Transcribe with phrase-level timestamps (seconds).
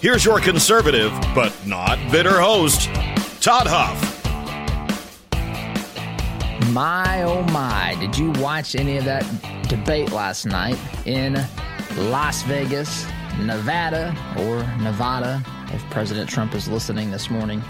[0.00, 2.88] Here's your conservative, but not bitter host,
[3.40, 3.98] Todd Huff.
[6.72, 9.24] My oh my, did you watch any of that
[9.68, 11.44] debate last night in
[11.96, 13.06] Las Vegas,
[13.40, 17.60] Nevada, or Nevada, if President Trump is listening this morning?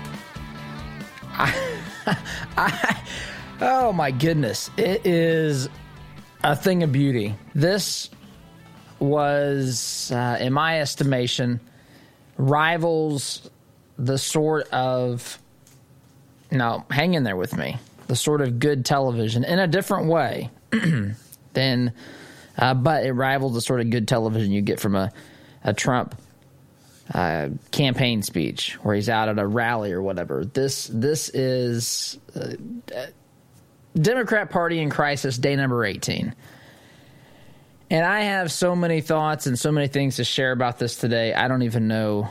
[1.32, 1.78] I,
[2.58, 3.02] I,
[3.62, 5.70] oh my goodness, it is
[6.44, 7.34] a thing of beauty.
[7.54, 8.10] This
[8.98, 11.58] was, uh, in my estimation,
[12.38, 13.50] rivals
[13.98, 15.38] the sort of
[16.50, 20.50] no, hang in there with me the sort of good television in a different way
[21.52, 21.92] than
[22.56, 25.12] uh, but it rivals the sort of good television you get from a,
[25.62, 26.14] a trump
[27.12, 30.44] uh, campaign speech where he's out at a rally or whatever.
[30.44, 32.52] This this is uh,
[33.96, 36.34] democrat party in crisis day number 18
[37.90, 41.32] and I have so many thoughts and so many things to share about this today.
[41.32, 42.28] I don't even know,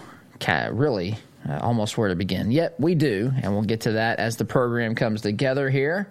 [0.71, 2.51] really, uh, almost where to begin.
[2.51, 6.09] Yet we do, and we'll get to that as the program comes together here.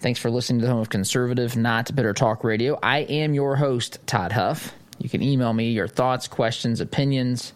[0.00, 2.78] Thanks for listening to the home of conservative, not bitter talk radio.
[2.82, 4.72] I am your host, Todd Huff.
[4.98, 7.52] You can email me your thoughts, questions, opinions,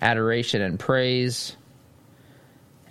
[0.00, 1.56] adoration, and praise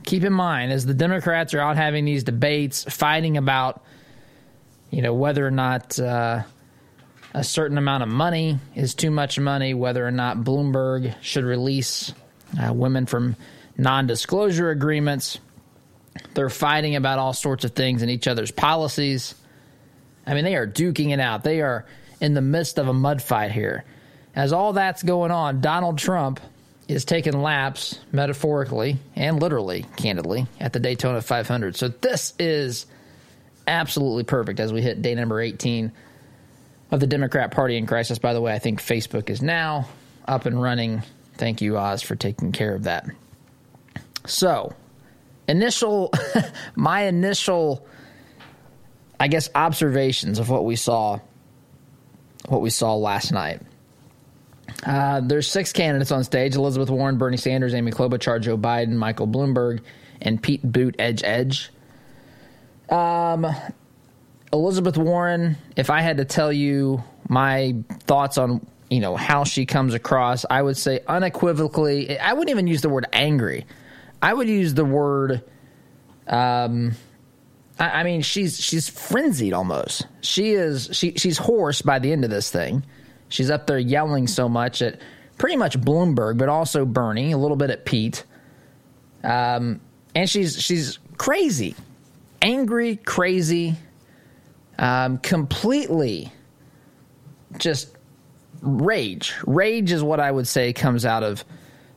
[0.03, 3.83] Keep in mind, as the Democrats are out having these debates, fighting about,
[4.89, 5.97] you know, whether or not.
[5.99, 6.43] Uh,
[7.33, 12.13] a certain amount of money is too much money, whether or not Bloomberg should release
[12.61, 13.35] uh, women from
[13.77, 15.39] non disclosure agreements.
[16.33, 19.33] They're fighting about all sorts of things and each other's policies.
[20.27, 21.43] I mean, they are duking it out.
[21.43, 21.85] They are
[22.19, 23.85] in the midst of a mud fight here.
[24.35, 26.39] As all that's going on, Donald Trump
[26.87, 31.75] is taking laps, metaphorically and literally, candidly, at the Daytona 500.
[31.75, 32.85] So this is
[33.67, 35.91] absolutely perfect as we hit day number 18
[36.91, 38.19] of the Democrat Party in crisis.
[38.19, 39.88] By the way, I think Facebook is now
[40.28, 41.03] up and running.
[41.35, 43.06] Thank you, Oz, for taking care of that.
[44.28, 44.75] So,
[45.47, 46.13] initial,
[46.75, 47.85] my initial,
[49.19, 51.19] I guess, observations of what we saw,
[52.47, 53.62] what we saw last night.
[54.85, 59.28] Uh, there's six candidates on stage: Elizabeth Warren, Bernie Sanders, Amy Klobuchar, Joe Biden, Michael
[59.28, 59.81] Bloomberg,
[60.22, 61.69] and Pete Buttigieg.
[62.90, 63.47] Um,
[64.53, 69.65] Elizabeth Warren, if I had to tell you my thoughts on you know how she
[69.65, 72.19] comes across, I would say unequivocally.
[72.19, 73.65] I wouldn't even use the word angry.
[74.21, 75.43] I would use the word.
[76.27, 76.91] Um,
[77.79, 80.07] I, I mean, she's she's frenzied almost.
[80.19, 82.83] She is she she's hoarse by the end of this thing.
[83.29, 84.99] She's up there yelling so much at
[85.37, 88.25] pretty much Bloomberg, but also Bernie, a little bit at Pete.
[89.23, 89.79] Um,
[90.13, 91.75] and she's she's crazy,
[92.41, 93.77] angry, crazy
[94.81, 96.31] um, completely
[97.57, 97.95] just
[98.61, 99.33] rage.
[99.45, 101.45] Rage is what I would say comes out of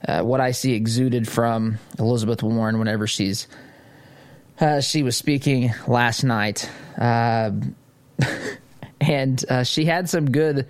[0.07, 3.49] uh, what I see exuded from Elizabeth Warren whenever she's
[4.61, 7.51] Uh, she was speaking last night, uh,
[9.01, 10.67] and she had some good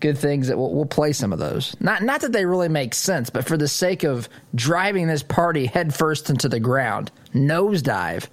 [0.00, 1.76] good things that we'll, we'll, play some of those.
[1.78, 5.66] Not not that they really make sense, but for the sake of driving this party
[5.66, 8.26] headfirst into the ground, nosedive.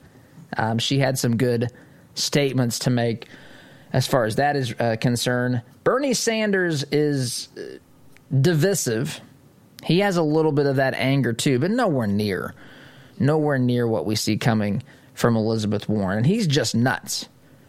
[0.56, 1.70] Um, she had some good
[2.18, 3.28] statements to make
[3.94, 5.62] as far as that is uh, concerned.
[5.84, 7.78] Bernie Sanders is uh,
[8.42, 9.22] divisive.
[9.84, 12.54] He has a little bit of that anger too, but nowhere near,
[13.20, 14.84] nowhere near what we see coming
[15.14, 16.18] from Elizabeth Warren.
[16.18, 17.28] And he's just nuts.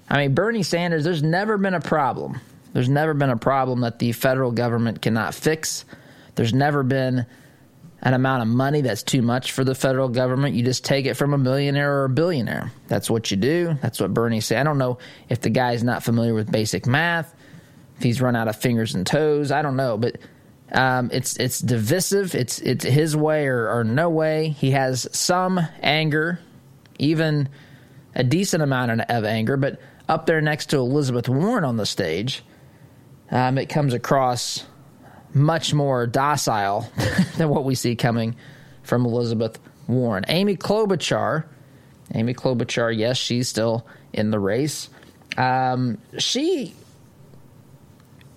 [0.09, 2.41] I mean, Bernie Sanders, there's never been a problem
[2.73, 5.85] there's never been a problem that the federal government cannot fix.
[6.35, 7.27] There's never been
[8.01, 10.55] an amount of money that's too much for the federal government.
[10.55, 12.73] You just take it from a millionaire or a billionaire.
[12.87, 13.77] That's what you do.
[13.83, 14.59] That's what Bernie said.
[14.59, 14.99] I don't know
[15.29, 17.35] if the guy's not familiar with basic math,
[17.97, 19.51] if he's run out of fingers and toes.
[19.51, 20.19] I don't know, but
[20.73, 22.35] um, it's it's divisive.
[22.35, 24.51] It's it's his way or, or no way.
[24.51, 26.41] He has some anger,
[26.99, 27.49] even
[28.15, 32.43] a decent amount of anger, but up there next to Elizabeth Warren on the stage
[33.31, 34.65] um, it comes across
[35.35, 36.91] much more docile
[37.37, 38.37] than what we see coming
[38.83, 40.25] from Elizabeth Warren.
[40.29, 41.45] Amy Klobuchar,
[42.15, 44.89] Amy Klobuchar, yes, she's still in the race.
[45.37, 46.75] Um, she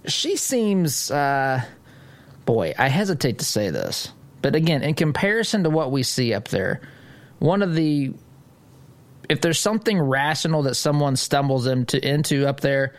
[0.06, 1.62] she seems, uh,
[2.46, 4.12] boy, I hesitate to say this,
[4.42, 6.82] but again, in comparison to what we see up there,
[7.40, 8.14] one of the
[9.30, 12.94] if there's something rational that someone stumbles into into up there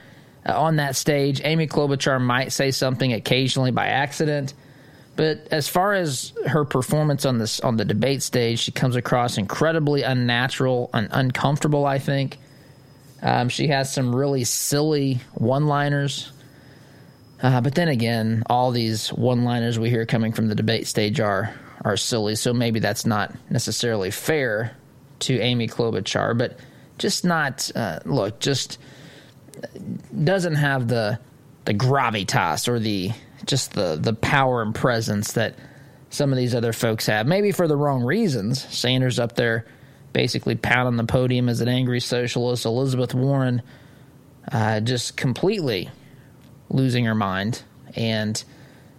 [0.47, 1.41] uh, on that stage.
[1.45, 4.55] Amy Klobuchar might say something occasionally by accident,
[5.17, 9.39] but as far as her performance on this on the debate stage, she comes across
[9.39, 11.85] incredibly unnatural and uncomfortable.
[11.87, 12.39] I think
[13.23, 16.33] um, she has some really silly one-liners.
[17.43, 21.55] Uh, but then again, all these one-liners we hear coming from the debate stage are
[21.85, 22.35] are silly.
[22.37, 24.77] So maybe that's not necessarily fair
[25.21, 26.59] to Amy Klobuchar, but
[26.99, 28.79] just not uh, look just
[30.25, 31.19] doesn't have the
[31.65, 33.13] the gravitas or the
[33.47, 35.55] just the the power and presence that
[36.11, 37.27] some of these other folks have.
[37.27, 38.63] Maybe for the wrong reasons.
[38.75, 39.67] Sanders up there
[40.13, 42.67] basically pounding the podium as an angry socialist.
[42.67, 43.63] Elizabeth Warren
[44.51, 45.89] uh, just completely
[46.69, 47.63] losing her mind
[47.97, 48.43] and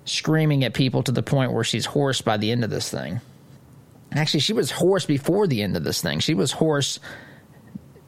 [0.05, 3.21] screaming at people to the point where she's hoarse by the end of this thing.
[4.11, 6.19] Actually, she was hoarse before the end of this thing.
[6.19, 7.00] She was hoarse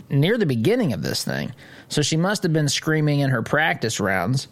[0.09, 1.53] near the beginning of this thing.
[1.89, 4.47] So she must have been screaming in her practice rounds,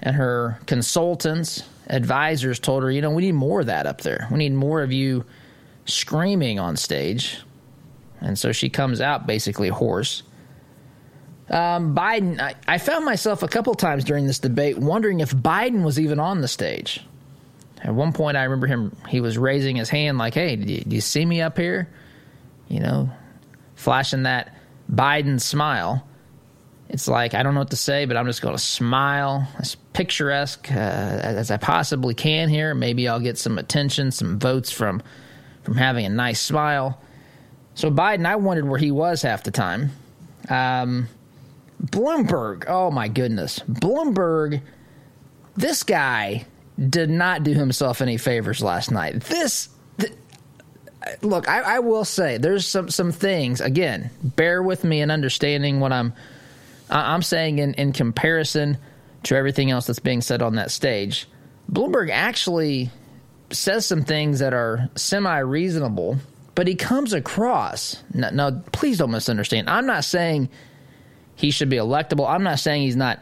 [0.00, 4.28] and her consultants, advisors told her, you know, we need more of that up there.
[4.30, 5.24] We need more of you
[5.86, 7.40] screaming on stage.
[8.20, 10.22] And so she comes out basically hoarse.
[11.50, 15.82] Um, Biden, I, I, found myself a couple times during this debate wondering if Biden
[15.82, 17.00] was even on the stage.
[17.82, 20.80] At one point, I remember him, he was raising his hand like, hey, do you,
[20.82, 21.88] do you see me up here?
[22.68, 23.10] You know,
[23.76, 24.57] flashing that
[24.92, 26.04] Biden smile.
[26.88, 29.74] It's like, I don't know what to say, but I'm just going to smile as
[29.92, 32.74] picturesque uh, as I possibly can here.
[32.74, 35.02] Maybe I'll get some attention, some votes from,
[35.64, 37.00] from having a nice smile.
[37.74, 39.90] So Biden, I wondered where he was half the time.
[40.48, 41.08] Um,
[41.84, 43.58] Bloomberg, oh my goodness.
[43.60, 44.62] Bloomberg,
[45.56, 46.46] this guy
[46.88, 49.20] did not do himself any favors last night.
[49.20, 49.68] This
[51.22, 53.60] look, I, I, will say there's some some things.
[53.60, 56.12] Again, bear with me in understanding what I'm
[56.90, 58.78] I'm saying in in comparison
[59.24, 61.26] to everything else that's being said on that stage.
[61.70, 62.90] Bloomberg actually
[63.50, 66.18] says some things that are semi reasonable,
[66.54, 68.02] but he comes across.
[68.12, 69.68] Now, please don't misunderstand.
[69.68, 70.48] I'm not saying
[71.36, 72.28] he should be electable.
[72.28, 73.20] I'm not saying he's not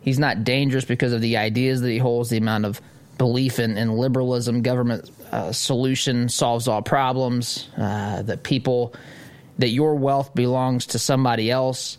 [0.00, 2.80] he's not dangerous because of the ideas that he holds, the amount of
[3.16, 8.94] belief in, in liberalism, government uh, solution solves all problems, uh, that people,
[9.58, 11.98] that your wealth belongs to somebody else,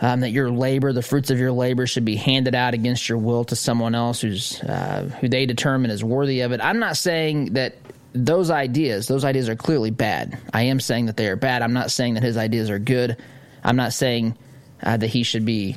[0.00, 3.18] um, that your labor, the fruits of your labor, should be handed out against your
[3.18, 6.60] will to someone else who's uh, who they determine is worthy of it.
[6.62, 7.76] I'm not saying that
[8.12, 10.38] those ideas, those ideas are clearly bad.
[10.52, 11.62] I am saying that they are bad.
[11.62, 13.16] I'm not saying that his ideas are good.
[13.62, 14.36] I'm not saying
[14.82, 15.76] uh, that he should be,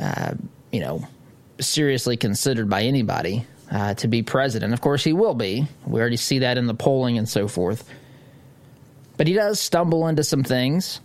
[0.00, 0.34] uh,
[0.72, 1.06] you know,
[1.60, 4.72] seriously considered by anybody uh, to be president.
[4.72, 5.66] Of course, he will be.
[5.86, 7.88] We already see that in the polling and so forth.
[9.16, 11.00] But he does stumble into some things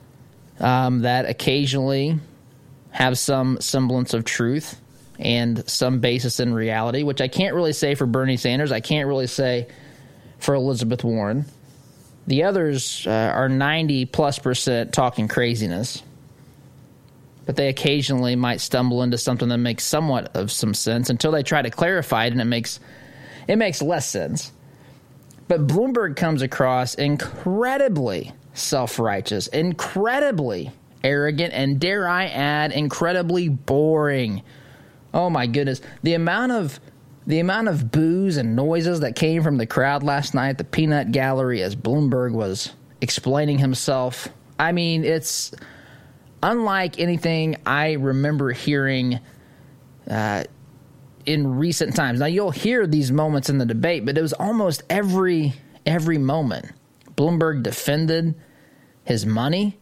[0.60, 2.20] um, that occasionally
[2.92, 4.80] have some semblance of truth
[5.20, 8.72] and some basis in reality, which I can't really say for Bernie Sanders.
[8.72, 9.68] I can't really say
[10.38, 11.46] for Elizabeth Warren.
[12.28, 16.04] The others uh, are 90 plus percent talking craziness
[17.46, 21.44] but they occasionally might stumble into something that makes somewhat of some sense until they
[21.44, 22.80] try to clarify it and it makes
[23.48, 24.52] it makes less sense.
[25.48, 30.72] But Bloomberg comes across incredibly self righteous, incredibly
[31.04, 34.42] arrogant, and dare I add, incredibly boring.
[35.14, 35.82] Oh my goodness.
[36.02, 36.80] The amount of
[37.26, 41.12] the amount of boos and noises that came from the crowd last night, the peanut
[41.12, 44.28] gallery as Bloomberg was explaining himself.
[44.60, 45.54] I mean, it's
[46.44, 49.20] unlike anything I remember hearing
[50.10, 50.44] uh,
[51.26, 52.20] in recent times.
[52.20, 55.54] Now you'll hear these moments in the debate, but it was almost every
[55.86, 56.72] every moment.
[57.16, 58.36] Bloomberg defended
[59.06, 59.78] his money,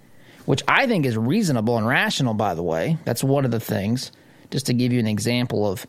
[0.46, 2.34] which I think is reasonable and rational.
[2.34, 4.12] By the way, that's one of the things.
[4.52, 5.86] Just to give you an example of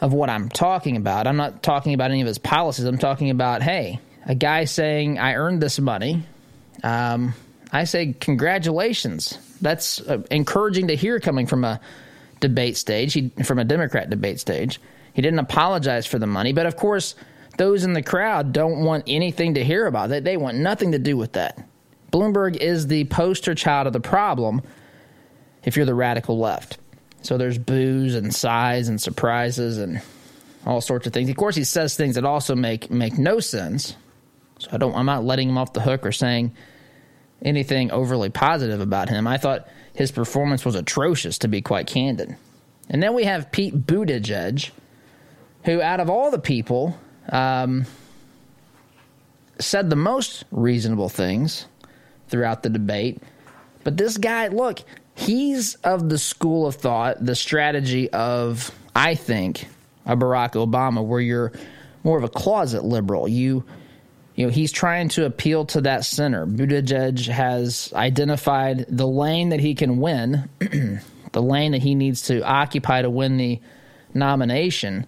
[0.00, 1.26] of what I'm talking about.
[1.26, 2.84] I'm not talking about any of his policies.
[2.84, 6.22] I'm talking about hey, a guy saying I earned this money.
[6.82, 7.34] Um,
[7.74, 9.36] I say congratulations.
[9.60, 11.80] That's uh, encouraging to hear coming from a
[12.38, 14.80] debate stage, he, from a Democrat debate stage.
[15.12, 17.16] He didn't apologize for the money, but of course,
[17.58, 20.22] those in the crowd don't want anything to hear about it.
[20.22, 21.66] They want nothing to do with that.
[22.12, 24.62] Bloomberg is the poster child of the problem
[25.64, 26.78] if you're the radical left.
[27.22, 30.00] So there's boos and sighs and surprises and
[30.64, 31.28] all sorts of things.
[31.28, 33.96] Of course, he says things that also make make no sense.
[34.60, 34.94] So I don't.
[34.94, 36.52] I'm not letting him off the hook or saying
[37.42, 39.26] anything overly positive about him.
[39.26, 42.36] I thought his performance was atrocious, to be quite candid.
[42.90, 44.70] And then we have Pete Buttigieg,
[45.64, 46.98] who, out of all the people,
[47.28, 47.86] um,
[49.58, 51.66] said the most reasonable things
[52.28, 53.22] throughout the debate.
[53.84, 54.80] But this guy, look,
[55.14, 59.68] he's of the school of thought, the strategy of, I think,
[60.06, 61.52] a Barack Obama, where you're
[62.02, 63.28] more of a closet liberal.
[63.28, 63.64] You
[64.34, 66.46] you know, he's trying to appeal to that center.
[66.46, 70.48] Buttigieg has identified the lane that he can win,
[71.32, 73.60] the lane that he needs to occupy to win the
[74.12, 75.06] nomination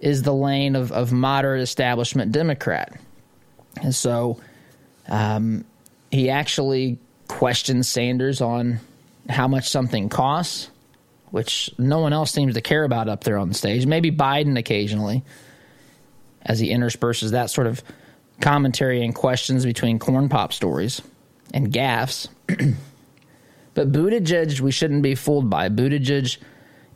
[0.00, 2.98] is the lane of, of moderate establishment Democrat.
[3.80, 4.40] And so
[5.08, 5.64] um,
[6.10, 6.98] he actually
[7.28, 8.80] questions Sanders on
[9.28, 10.70] how much something costs,
[11.30, 13.86] which no one else seems to care about up there on the stage.
[13.86, 15.22] Maybe Biden occasionally,
[16.42, 17.82] as he intersperses that sort of
[18.42, 21.00] commentary and questions between corn pop stories
[21.54, 22.28] and gaffs.
[23.74, 25.70] but Buttigieg, we shouldn't be fooled by.
[25.70, 26.36] Buttigieg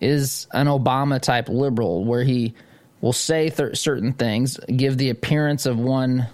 [0.01, 2.55] is an Obama type liberal where he
[3.01, 6.27] will say th- certain things, give the appearance of one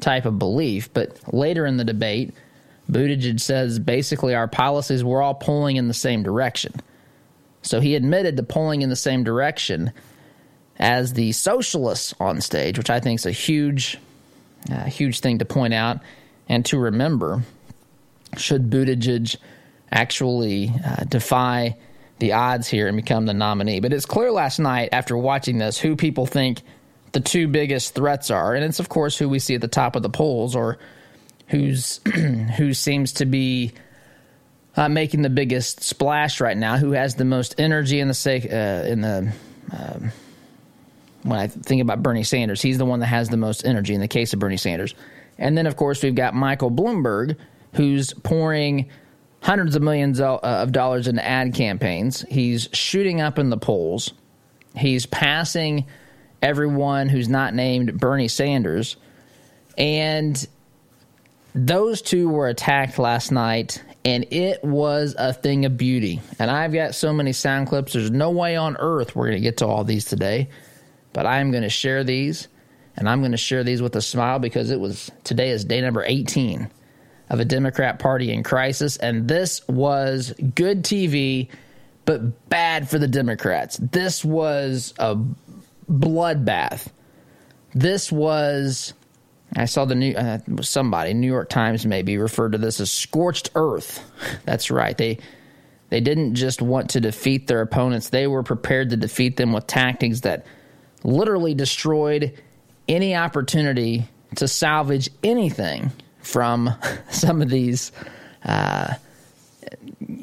[0.00, 2.34] type of belief, but later in the debate,
[2.90, 6.74] Buttigieg says basically our policies were all pulling in the same direction.
[7.62, 9.92] So he admitted to pulling in the same direction
[10.78, 13.98] as the socialists on stage, which I think is a huge
[14.68, 16.00] a huge thing to point out
[16.48, 17.42] and to remember.
[18.36, 19.36] Should Buttigieg
[19.90, 21.76] actually uh, defy
[22.18, 23.80] the odds here and become the nominee?
[23.80, 26.62] But it's clear last night after watching this who people think
[27.12, 29.96] the two biggest threats are, and it's of course who we see at the top
[29.96, 30.78] of the polls or
[31.48, 31.98] who's
[32.56, 33.72] who seems to be
[34.76, 38.44] uh, making the biggest splash right now, who has the most energy in the sake
[38.44, 39.32] uh, in the
[39.72, 40.12] um,
[41.22, 44.00] when I think about Bernie Sanders, he's the one that has the most energy in
[44.00, 44.94] the case of Bernie Sanders.
[45.38, 47.36] And then, of course, we've got Michael Bloomberg,
[47.74, 48.88] who's pouring
[49.42, 52.22] hundreds of millions uh, of dollars into ad campaigns.
[52.28, 54.12] He's shooting up in the polls.
[54.76, 55.86] He's passing
[56.42, 58.96] everyone who's not named Bernie Sanders.
[59.76, 60.46] And
[61.54, 66.20] those two were attacked last night, and it was a thing of beauty.
[66.38, 69.42] And I've got so many sound clips, there's no way on earth we're going to
[69.42, 70.48] get to all these today.
[71.12, 72.48] But I am going to share these,
[72.96, 75.80] and I'm going to share these with a smile because it was today is day
[75.80, 76.70] number 18
[77.30, 81.48] of a Democrat Party in crisis, and this was good TV,
[82.04, 83.76] but bad for the Democrats.
[83.76, 85.16] This was a
[85.90, 86.88] bloodbath.
[87.74, 88.94] This was.
[89.56, 93.50] I saw the new uh, somebody New York Times maybe referred to this as scorched
[93.54, 94.00] earth.
[94.44, 94.96] That's right.
[94.96, 95.18] They
[95.88, 99.66] they didn't just want to defeat their opponents; they were prepared to defeat them with
[99.66, 100.46] tactics that
[101.02, 102.38] literally destroyed
[102.88, 105.90] any opportunity to salvage anything
[106.20, 106.70] from
[107.10, 107.92] some of these
[108.44, 108.94] uh,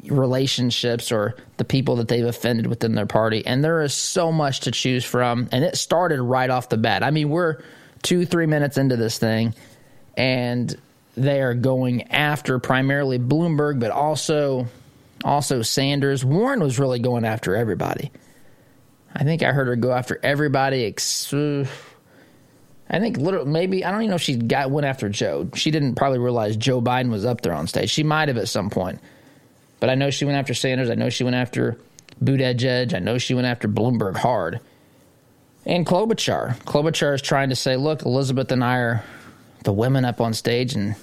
[0.06, 3.46] relationships or the people that they've offended within their party.
[3.46, 5.48] And there is so much to choose from.
[5.52, 7.02] And it started right off the bat.
[7.02, 7.62] I mean, we're
[8.02, 9.54] two, three minutes into this thing,
[10.16, 10.76] and
[11.16, 14.66] they are going after primarily Bloomberg, but also
[15.24, 16.24] also Sanders.
[16.24, 18.12] Warren was really going after everybody.
[19.14, 20.84] I think I heard her go after everybody.
[20.84, 25.48] Ex- I think literally maybe I don't even know if she got went after Joe.
[25.54, 27.90] She didn't probably realize Joe Biden was up there on stage.
[27.90, 29.00] She might have at some point,
[29.80, 30.90] but I know she went after Sanders.
[30.90, 31.78] I know she went after
[32.22, 32.94] Buttigieg.
[32.94, 34.60] I know she went after Bloomberg hard.
[35.66, 36.56] And Klobuchar.
[36.64, 39.04] Klobuchar is trying to say, look, Elizabeth and I are
[39.64, 40.94] the women up on stage, and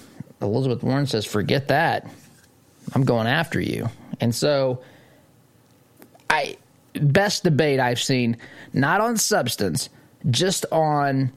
[0.42, 2.08] Elizabeth Warren says, "Forget that.
[2.94, 3.88] I'm going after you."
[4.20, 4.82] And so,
[6.28, 6.56] I
[7.00, 8.36] best debate I've seen,
[8.72, 9.88] not on substance,
[10.30, 11.32] just on.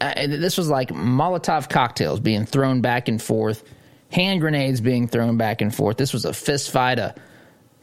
[0.00, 3.62] Uh, this was like Molotov cocktails being thrown back and forth,
[4.10, 5.98] hand grenades being thrown back and forth.
[5.98, 6.98] This was a fist fight.
[6.98, 7.14] A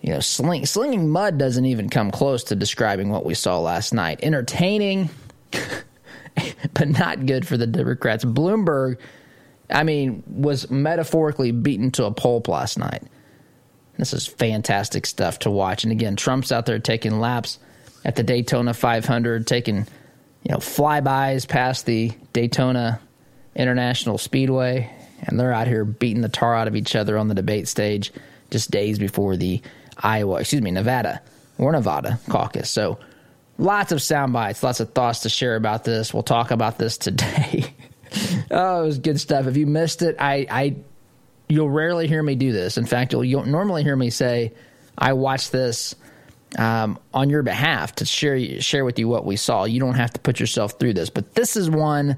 [0.02, 3.94] you know, sling, slinging mud doesn't even come close to describing what we saw last
[3.94, 4.20] night.
[4.24, 5.10] Entertaining,
[6.74, 8.24] but not good for the Democrats.
[8.24, 8.98] Bloomberg,
[9.70, 13.04] I mean, was metaphorically beaten to a pulp last night.
[13.98, 15.84] This is fantastic stuff to watch.
[15.84, 17.60] And again, Trump's out there taking laps
[18.06, 19.78] at the Daytona 500, taking
[20.44, 23.00] you know flybys past the Daytona
[23.56, 27.36] International Speedway, and they're out here beating the tar out of each other on the
[27.36, 28.12] debate stage
[28.52, 29.62] just days before the
[29.98, 31.22] Iowa, excuse me, Nevada
[31.58, 32.70] or Nevada caucus.
[32.70, 33.00] So
[33.58, 36.14] lots of sound bites, lots of thoughts to share about this.
[36.14, 37.74] We'll talk about this today.
[38.52, 39.48] oh, it was good stuff.
[39.48, 40.76] If you missed it, I, I
[41.48, 42.78] you'll rarely hear me do this.
[42.78, 44.54] In fact, you'll, you'll normally hear me say,
[44.98, 45.96] I watched this
[46.58, 49.66] um, on your behalf to share share with you what we saw.
[49.66, 52.18] You don't have to put yourself through this, but this is one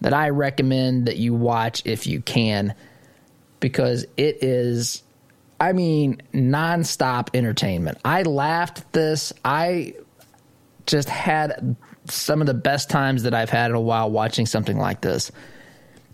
[0.00, 2.74] that I recommend that you watch if you can,
[3.60, 5.02] because it is,
[5.60, 7.98] I mean, nonstop entertainment.
[8.04, 9.32] I laughed at this.
[9.44, 9.94] I
[10.86, 14.78] just had some of the best times that I've had in a while watching something
[14.78, 15.32] like this.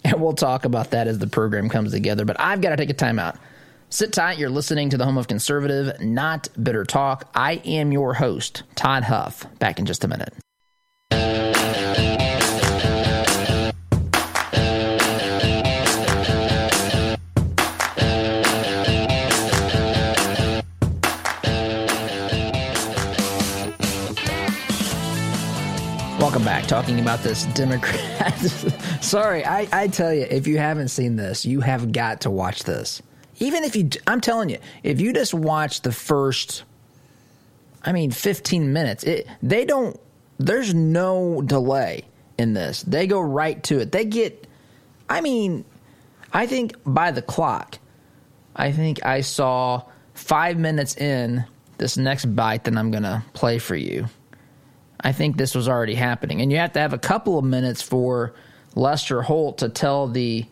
[0.04, 2.24] And we'll talk about that as the program comes together.
[2.24, 3.38] But I've got to take a time out.
[3.88, 4.38] Sit tight.
[4.38, 7.30] You're listening to the home of conservative, not bitter talk.
[7.34, 9.46] I am your host, Todd Huff.
[9.58, 10.34] Back in just a minute.
[26.66, 28.38] Talking about this Democrat.
[29.02, 32.64] Sorry, I, I tell you, if you haven't seen this, you have got to watch
[32.64, 33.02] this.
[33.38, 36.64] Even if you, I'm telling you, if you just watch the first,
[37.82, 40.00] I mean, 15 minutes, it, they don't,
[40.38, 42.04] there's no delay
[42.38, 42.82] in this.
[42.82, 43.92] They go right to it.
[43.92, 44.46] They get,
[45.08, 45.66] I mean,
[46.32, 47.78] I think by the clock,
[48.56, 49.82] I think I saw
[50.14, 51.44] five minutes in
[51.76, 54.08] this next bite that I'm going to play for you
[55.04, 56.40] I think this was already happening.
[56.40, 58.34] And you have to have a couple of minutes for
[58.74, 60.46] Lester Holt to tell the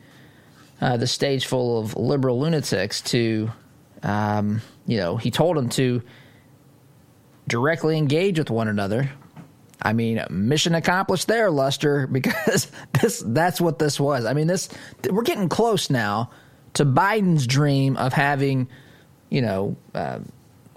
[0.81, 3.51] uh, the stage full of liberal lunatics to,
[4.03, 6.03] um, you know, he told them to
[7.47, 9.11] directly engage with one another.
[9.81, 14.27] I mean, mission accomplished there, Lester, because this that's what this was.
[14.27, 14.69] I mean, this
[15.09, 16.31] we're getting close now
[16.75, 18.69] to Biden's dream of having,
[19.31, 20.19] you know, uh,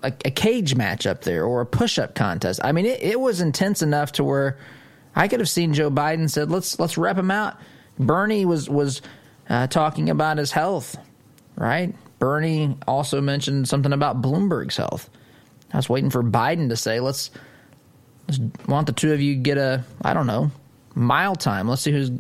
[0.06, 2.60] a, a cage match up there or a push up contest.
[2.64, 4.58] I mean, it, it was intense enough to where
[5.16, 7.58] I could have seen Joe Biden said, "Let's let's rep him out."
[7.98, 9.02] Bernie was was
[9.50, 10.98] uh, talking about his health,
[11.56, 11.96] right?
[12.20, 15.10] Bernie also mentioned something about Bloomberg's health.
[15.74, 17.32] I was waiting for Biden to say, "Let's
[18.28, 20.52] let's want the two of you get a I don't know
[20.94, 21.68] mile time.
[21.68, 22.12] Let's see who's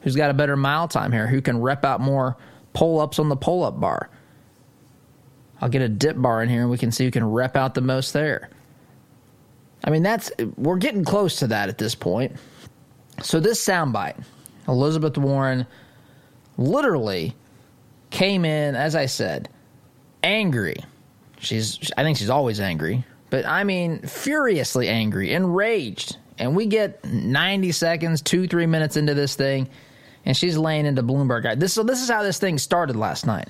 [0.00, 1.26] who's got a better mile time here.
[1.26, 2.36] Who can rep out more
[2.72, 4.08] pull ups on the pull up bar?"
[5.60, 7.74] I'll get a dip bar in here and we can see who can rep out
[7.74, 8.50] the most there.
[9.84, 12.36] I mean, that's we're getting close to that at this point.
[13.22, 14.22] So this soundbite,
[14.66, 15.66] Elizabeth Warren
[16.56, 17.34] literally
[18.10, 19.48] came in, as I said,
[20.22, 20.76] angry.
[21.38, 26.16] She's I think she's always angry, but I mean furiously angry, enraged.
[26.38, 29.68] And we get 90 seconds, two, three minutes into this thing,
[30.24, 31.60] and she's laying into Bloomberg.
[31.60, 33.48] This so this is how this thing started last night.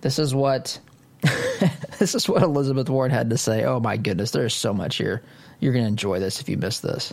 [0.00, 0.78] This is what
[1.98, 3.64] this is what Elizabeth Warren had to say.
[3.64, 5.22] Oh my goodness, there's so much here.
[5.60, 7.12] You're going to enjoy this if you miss this.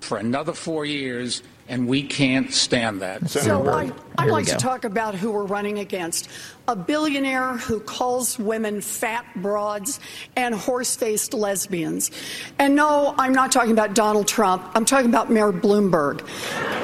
[0.00, 3.28] For another four years, and we can't stand that.
[3.28, 3.84] So I,
[4.24, 6.28] would like to talk about who we're running against.
[6.68, 10.00] A billionaire who calls women fat broads
[10.34, 12.10] and horse faced lesbians.
[12.58, 14.68] And no, I'm not talking about Donald Trump.
[14.74, 16.26] I'm talking about Mayor Bloomberg.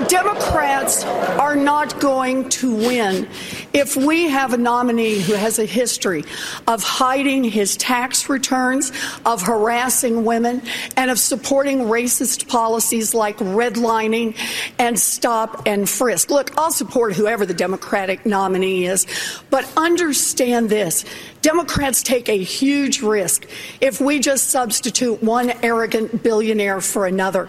[0.09, 3.29] Democrats are not going to win
[3.73, 6.25] if we have a nominee who has a history
[6.69, 8.93] of hiding his tax returns,
[9.27, 10.63] of harassing women,
[10.97, 14.37] and of supporting racist policies like redlining
[14.79, 16.31] and stop and frisk.
[16.31, 19.07] Look, I'll support whoever the Democratic nominee is,
[19.51, 21.05] but understand this.
[21.43, 23.47] Democrats take a huge risk
[23.81, 27.49] if we just substitute one arrogant billionaire for another.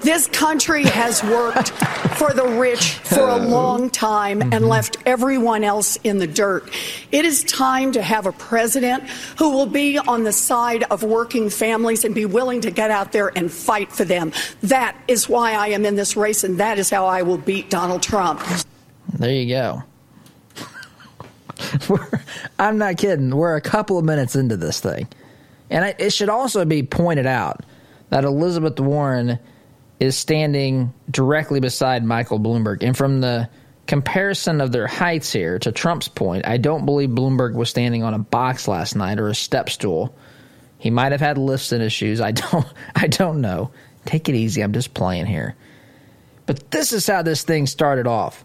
[0.00, 1.70] This country has worked
[2.16, 4.64] for the rich for a long time and mm-hmm.
[4.66, 6.70] left everyone else in the dirt.
[7.10, 9.08] It is time to have a president
[9.38, 13.12] who will be on the side of working families and be willing to get out
[13.12, 14.32] there and fight for them.
[14.62, 17.70] That is why I am in this race, and that is how I will beat
[17.70, 18.40] Donald Trump.
[19.18, 19.82] There you go.
[22.58, 23.34] I'm not kidding.
[23.34, 25.08] We're a couple of minutes into this thing.
[25.70, 27.60] And I, it should also be pointed out
[28.10, 29.38] that Elizabeth Warren
[29.98, 32.82] is standing directly beside Michael Bloomberg.
[32.82, 33.48] And from the
[33.86, 38.12] comparison of their heights here to Trump's point, I don't believe Bloomberg was standing on
[38.12, 40.14] a box last night or a step stool.
[40.78, 42.20] He might have had lifts in his shoes.
[42.20, 43.70] I don't I don't know.
[44.04, 44.62] Take it easy.
[44.62, 45.54] I'm just playing here.
[46.46, 48.44] But this is how this thing started off.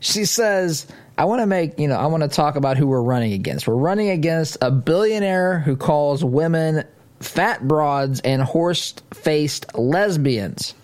[0.00, 0.86] She says,
[1.18, 3.66] I want to make, you know, I want to talk about who we're running against.
[3.66, 6.84] We're running against a billionaire who calls women
[7.18, 10.74] fat broads and horse-faced lesbians.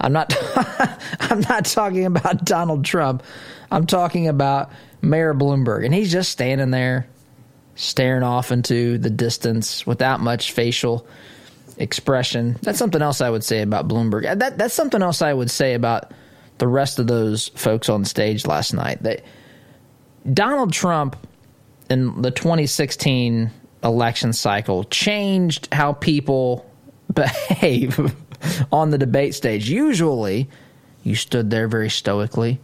[0.00, 0.32] I'm not
[1.20, 3.24] I'm not talking about Donald Trump.
[3.72, 4.70] I'm talking about
[5.02, 7.08] Mayor Bloomberg and he's just standing there
[7.74, 11.08] staring off into the distance without much facial
[11.76, 12.56] expression.
[12.62, 14.38] That's something else I would say about Bloomberg.
[14.38, 16.12] That that's something else I would say about
[16.58, 19.02] the rest of those folks on stage last night.
[19.02, 19.22] They,
[20.32, 21.16] Donald Trump
[21.88, 23.50] in the 2016
[23.84, 26.68] election cycle changed how people
[27.12, 28.14] behave
[28.72, 29.68] on the debate stage.
[29.68, 30.48] Usually,
[31.02, 32.60] you stood there very stoically.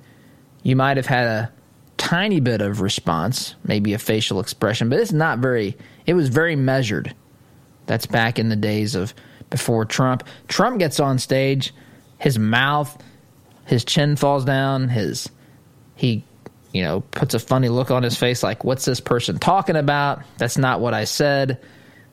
[0.62, 1.52] You might have had a
[1.96, 6.56] tiny bit of response, maybe a facial expression, but it's not very, it was very
[6.56, 7.14] measured.
[7.86, 9.14] That's back in the days of
[9.50, 10.24] before Trump.
[10.48, 11.72] Trump gets on stage,
[12.18, 13.00] his mouth,
[13.66, 15.28] his chin falls down, his,
[15.94, 16.24] he,
[16.72, 20.22] you know, puts a funny look on his face like, what's this person talking about?
[20.38, 21.60] That's not what I said.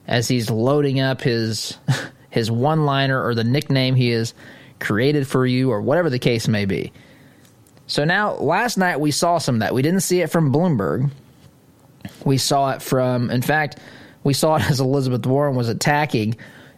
[0.08, 1.78] As he's loading up his,
[2.30, 4.34] his one liner or the nickname he has
[4.80, 6.92] created for you or whatever the case may be.
[7.88, 9.74] So now, last night we saw some that.
[9.74, 11.10] We didn't see it from Bloomberg.
[12.24, 13.80] We saw it from, in fact,
[14.24, 16.36] we saw it as Elizabeth Warren was attacking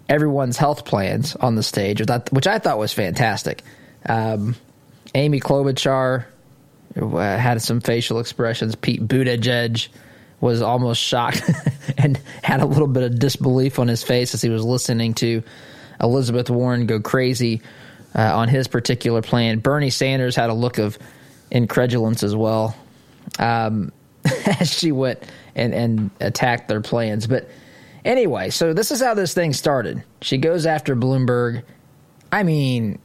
[0.07, 3.63] everyone's health plans on the stage, which I thought was fantastic.
[4.05, 4.55] Um,
[5.15, 6.25] Amy Klobuchar
[6.95, 8.75] had some facial expressions.
[8.75, 9.87] Pete Buttigieg
[10.39, 11.43] was almost shocked
[11.97, 15.43] and had a little bit of disbelief on his face as he was listening to
[16.01, 17.61] Elizabeth Warren go crazy
[18.15, 19.59] uh, on his particular plan.
[19.59, 20.97] Bernie Sanders had a look of
[21.51, 22.75] incredulence as well
[23.39, 23.91] um,
[24.59, 25.19] as she went
[25.55, 27.27] and, and attacked their plans.
[27.27, 27.49] But
[28.03, 30.03] anyway, so this is how this thing started.
[30.21, 31.63] She goes after Bloomberg.
[32.31, 32.99] I mean,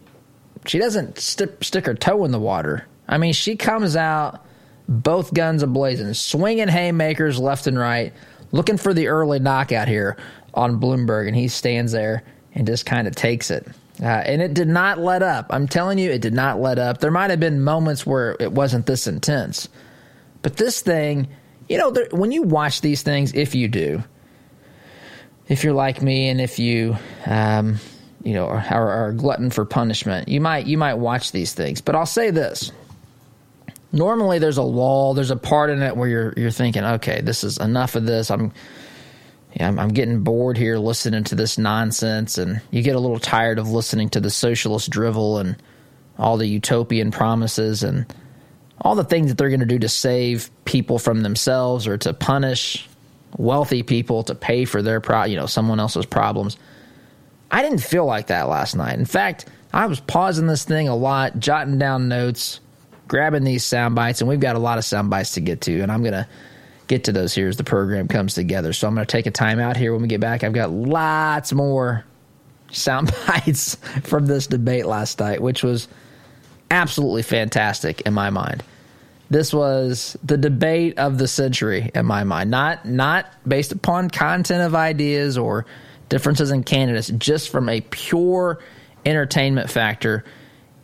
[0.65, 2.87] she doesn't st- stick her toe in the water.
[3.09, 4.45] I mean, she comes out
[4.89, 8.13] both guns ablazing, swinging haymakers left and right,
[8.53, 10.17] looking for the early knockout here
[10.55, 12.23] on Bloomberg, and he stands there
[12.55, 13.67] and just kind of takes it.
[14.01, 15.47] Uh, and it did not let up.
[15.51, 16.99] I'm telling you, it did not let up.
[16.99, 19.69] There might have been moments where it wasn't this intense.
[20.43, 21.29] But this thing,
[21.69, 24.05] you know, there, when you watch these things, if you do,
[25.49, 27.79] if you're like me and if you, um,
[28.23, 31.81] you know, are, are, glutton for punishment, you might you might watch these things.
[31.81, 32.73] But I'll say this:
[33.97, 37.43] normally there's a lull, there's a part in it where you're you're thinking, okay, this
[37.43, 38.31] is enough of this.
[38.31, 38.53] I'm
[39.55, 43.19] yeah, I'm, I'm, getting bored here listening to this nonsense, and you get a little
[43.19, 45.57] tired of listening to the socialist drivel and
[46.19, 48.13] all the utopian promises and
[48.83, 52.13] all the things that they're going to do to save people from themselves or to
[52.13, 52.87] punish
[53.39, 56.59] wealthy people to pay for their pro, you know, someone else's problems.
[57.51, 58.99] I didn't feel like that last night.
[58.99, 62.61] In fact, I was pausing this thing a lot, jotting down notes,
[63.09, 65.81] grabbing these sound bites, and we've got a lot of sound bites to get to,
[65.81, 66.27] and I'm going to
[66.87, 68.73] get to those here as the program comes together.
[68.73, 70.45] So I'm going to take a time out here when we get back.
[70.45, 72.05] I've got lots more
[72.71, 75.89] sound bites from this debate last night, which was
[76.71, 78.63] absolutely fantastic in my mind.
[79.29, 82.51] This was the debate of the century in my mind.
[82.51, 85.67] Not not based upon content of ideas or
[86.09, 88.61] differences in candidates, just from a pure
[89.05, 90.25] entertainment factor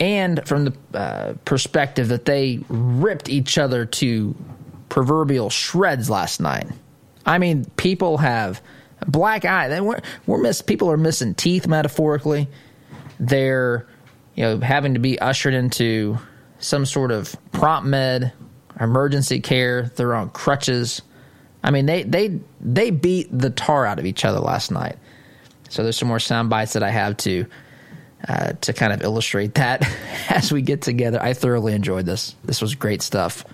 [0.02, 4.34] and from the uh, perspective that they ripped each other to
[4.88, 6.66] proverbial shreds last night.
[7.24, 8.60] I mean, people have
[9.06, 9.68] black eye.
[9.68, 10.60] They We're, we're miss.
[10.60, 12.48] People are missing teeth metaphorically.
[13.20, 13.86] They're
[14.34, 16.18] you know having to be ushered into
[16.58, 18.32] some sort of prompt med,
[18.80, 19.92] emergency care.
[19.94, 21.00] They're on crutches.
[21.62, 24.98] I mean, they they they beat the tar out of each other last night.
[25.68, 27.46] So there's some more sound bites that I have to
[28.28, 29.86] uh, to kind of illustrate that
[30.28, 31.20] as we get together.
[31.22, 32.34] I thoroughly enjoyed this.
[32.44, 33.44] This was great stuff.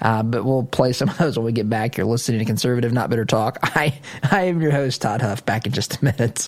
[0.00, 1.96] Uh, but we'll play some of those when we get back.
[1.96, 3.58] You're listening to Conservative Not Bitter Talk.
[3.62, 3.98] I,
[4.30, 6.46] I am your host, Todd Huff, back in just a minute.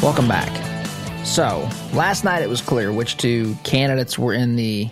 [0.00, 0.67] Welcome back.
[1.38, 4.90] So, last night it was clear which two candidates were in the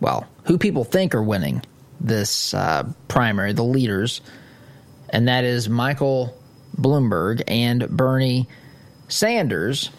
[0.00, 1.62] well, who people think are winning
[2.00, 4.22] this uh, primary, the leaders,
[5.10, 6.34] and that is Michael
[6.78, 8.48] Bloomberg and Bernie
[9.08, 9.90] Sanders.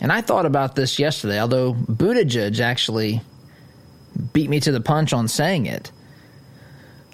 [0.00, 3.20] And I thought about this yesterday, although Buttigieg actually
[4.32, 5.90] beat me to the punch on saying it.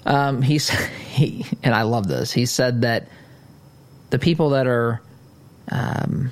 [0.05, 0.69] Um, he's
[1.09, 2.33] he, and I love this.
[2.33, 3.09] He said that
[4.11, 5.01] the people that are
[5.71, 6.31] um,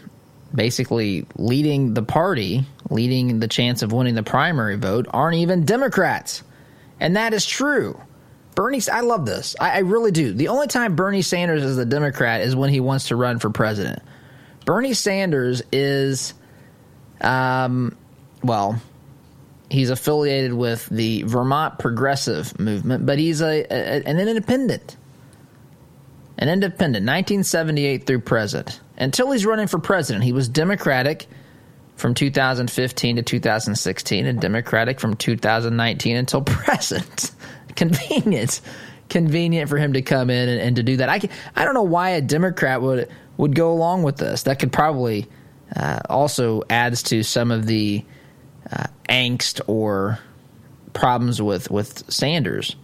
[0.55, 6.43] basically leading the party, leading the chance of winning the primary vote, aren't even Democrats,
[7.01, 8.01] and that is true.
[8.55, 9.57] Bernie, I love this.
[9.59, 10.33] I, I really do.
[10.33, 13.51] The only time Bernie Sanders is a Democrat is when he wants to run for
[13.51, 14.03] president.
[14.65, 16.35] Bernie Sanders is,
[17.21, 17.97] um,
[18.43, 18.81] well,
[19.71, 24.97] he's affiliated with the Vermont Progressive Movement, but he's a, a an independent.
[26.39, 28.81] An independent, 1978 through present.
[28.97, 31.27] Until he's running for president, he was Democratic
[31.97, 37.31] from 2015 to 2016 and Democratic from 2019 until present.
[37.77, 38.61] Convenient.
[39.09, 41.09] Convenient for him to come in and, and, to do that.
[41.09, 41.21] I,
[41.55, 44.45] I don't know why a Democrat would would go along with this.
[44.45, 45.29] That could probably
[45.75, 48.05] uh, also adds to some of the
[48.71, 50.19] uh, angst or
[50.93, 52.77] problems with, with Sanders.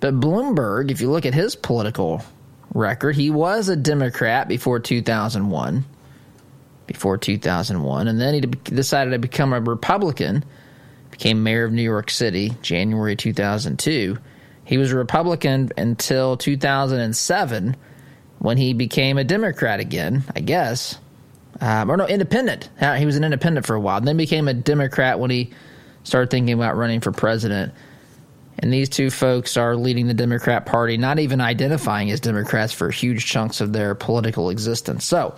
[0.00, 2.22] But Bloomberg, if you look at his political
[2.74, 5.84] record, he was a Democrat before 2001.
[6.86, 8.08] Before 2001.
[8.08, 10.44] And then he decided to become a Republican,
[11.10, 14.18] became mayor of New York City, January 2002.
[14.64, 17.76] He was a Republican until 2007
[18.38, 20.98] when he became a Democrat again, I guess
[21.60, 22.70] um, or no, independent.
[22.96, 25.50] He was an independent for a while, then became a Democrat when he
[26.04, 27.74] started thinking about running for president.
[28.58, 32.90] And these two folks are leading the Democrat Party, not even identifying as Democrats for
[32.90, 35.04] huge chunks of their political existence.
[35.04, 35.34] So,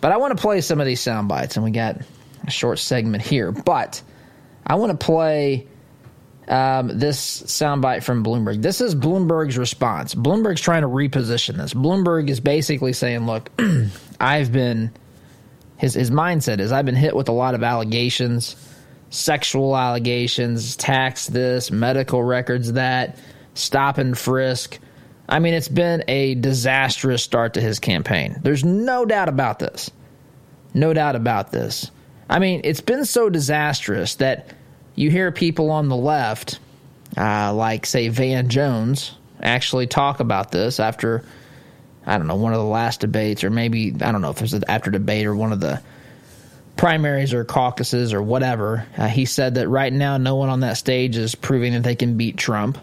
[0.00, 2.00] but I want to play some of these sound bites, and we got
[2.46, 3.52] a short segment here.
[3.52, 4.02] But
[4.66, 5.68] I want to play
[6.48, 8.62] um, this soundbite from Bloomberg.
[8.62, 10.14] This is Bloomberg's response.
[10.14, 11.72] Bloomberg's trying to reposition this.
[11.72, 13.50] Bloomberg is basically saying, "Look,
[14.20, 14.90] I've been."
[15.76, 18.56] his his mindset is I've been hit with a lot of allegations,
[19.10, 23.18] sexual allegations, tax this, medical records that,
[23.54, 24.78] stop and frisk.
[25.28, 28.38] I mean, it's been a disastrous start to his campaign.
[28.42, 29.90] There's no doubt about this.
[30.74, 31.90] No doubt about this.
[32.28, 34.50] I mean, it's been so disastrous that
[34.94, 36.58] you hear people on the left,
[37.16, 41.24] uh, like, say, Van Jones, actually talk about this after
[42.06, 44.52] I don't know, one of the last debates, or maybe, I don't know if it
[44.52, 45.82] was after debate or one of the
[46.76, 48.86] primaries or caucuses or whatever.
[48.96, 51.96] Uh, he said that right now, no one on that stage is proving that they
[51.96, 52.78] can beat Trump.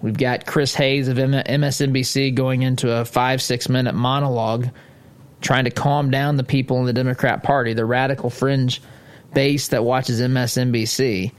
[0.00, 4.68] We've got Chris Hayes of MSNBC going into a five, six minute monologue
[5.40, 8.80] trying to calm down the people in the Democrat Party, the radical fringe
[9.34, 11.32] base that watches MSNBC,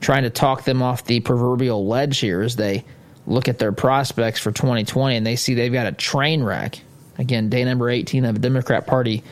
[0.00, 2.84] trying to talk them off the proverbial ledge here as they
[3.26, 6.78] look at their prospects for 2020 and they see they've got a train wreck.
[7.18, 9.24] Again, day number 18 of the Democrat Party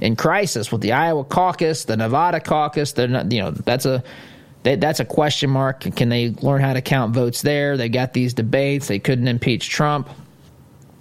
[0.00, 2.92] in crisis with the Iowa caucus, the Nevada caucus.
[2.92, 4.02] They're not, you know, that's a
[4.62, 5.80] that's a question mark.
[5.80, 7.76] Can they learn how to count votes there?
[7.76, 8.88] They got these debates.
[8.88, 10.08] They couldn't impeach Trump.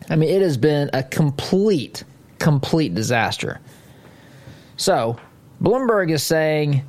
[0.10, 2.04] I mean, it has been a complete,
[2.40, 3.60] complete disaster.
[4.78, 5.18] So,
[5.62, 6.84] Bloomberg is saying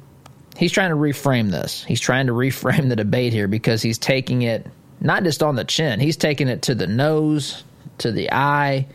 [0.57, 1.83] he's trying to reframe this.
[1.85, 4.67] He's trying to reframe the debate here because he's taking it
[5.01, 6.01] not just on the chin.
[6.01, 7.65] He's taking it to the nose,
[7.99, 8.87] to the eye,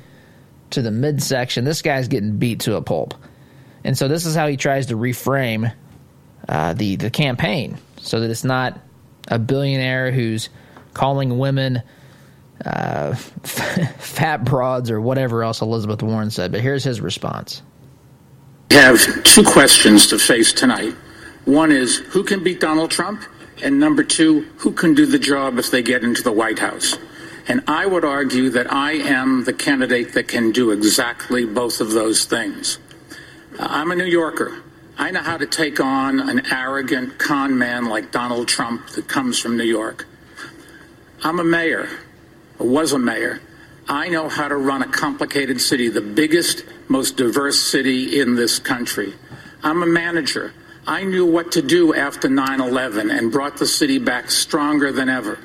[0.74, 1.66] to the midsection.
[1.66, 3.14] This guy's getting beat to a pulp.
[3.84, 5.74] And so this is how he tries to reframe
[6.48, 8.80] uh, the the campaign so that it's not
[9.28, 10.50] a billionaire who's
[10.94, 11.82] calling women
[12.66, 16.52] uh, fat broads or whatever else Elizabeth Warren said.
[16.52, 17.62] But here's his response.
[18.70, 20.94] We have two questions to face tonight.
[21.46, 23.24] One is who can beat Donald Trump?
[23.62, 26.98] And number two, who can do the job if they get into the White House?
[27.48, 31.92] And I would argue that I am the candidate that can do exactly both of
[31.92, 32.80] those things.
[33.60, 34.64] Uh, I'm a New Yorker.
[34.98, 39.40] I know how to take on an arrogant con man like Donald Trump that comes
[39.40, 40.06] from New York.
[41.24, 41.90] I'm a mayor,
[42.60, 43.42] or was a mayor.
[43.88, 48.60] I know how to run a complicated city, the biggest, most diverse city in this
[48.60, 49.14] country.
[49.64, 50.54] I'm a manager.
[50.86, 55.10] I knew what to do after 9 11 and brought the city back stronger than
[55.10, 55.40] ever.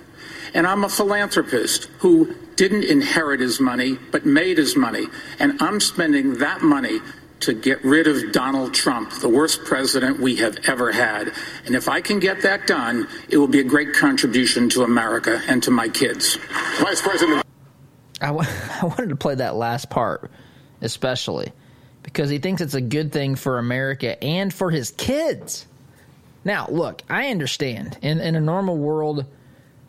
[0.54, 5.06] And I'm a philanthropist who didn't inherit his money, but made his money.
[5.38, 7.00] And I'm spending that money
[7.40, 11.32] to get rid of Donald Trump, the worst president we have ever had.
[11.66, 15.40] And if I can get that done, it will be a great contribution to America
[15.46, 16.36] and to my kids.
[16.80, 17.44] Vice President.
[18.20, 18.48] I, w-
[18.82, 20.30] I wanted to play that last part,
[20.80, 21.52] especially
[22.02, 25.66] because he thinks it's a good thing for America and for his kids.
[26.44, 27.98] Now, look, I understand.
[28.02, 29.26] In, in a normal world,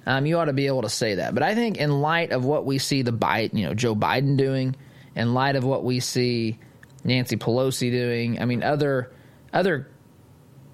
[0.05, 1.33] um, you ought to be able to say that.
[1.33, 4.37] But I think in light of what we see the Biden, you know, Joe Biden
[4.37, 4.75] doing,
[5.15, 6.57] in light of what we see
[7.03, 9.11] Nancy Pelosi doing, I mean, other
[9.51, 9.89] other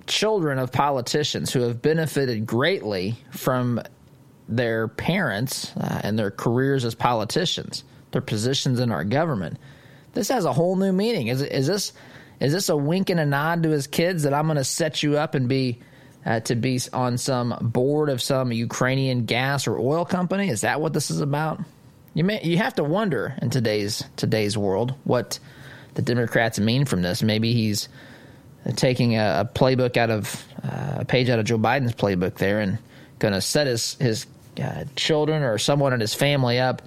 [0.07, 3.81] children of politicians who have benefited greatly from
[4.47, 9.57] their parents uh, and their careers as politicians, their positions in our government.
[10.13, 11.27] This has a whole new meaning.
[11.27, 11.93] Is, is this
[12.39, 15.01] is this a wink and a nod to his kids that I'm going to set
[15.01, 15.79] you up and be
[16.25, 20.49] uh, to be on some board of some Ukrainian gas or oil company?
[20.49, 21.59] Is that what this is about?
[22.13, 25.39] You may you have to wonder in today's today's world what
[25.95, 27.21] the Democrats mean from this.
[27.21, 27.89] Maybe he's
[28.75, 32.59] taking a, a playbook out of uh, a page out of Joe Biden's playbook there
[32.59, 32.79] and
[33.19, 34.25] going to set his his
[34.61, 36.81] uh, children or someone in his family up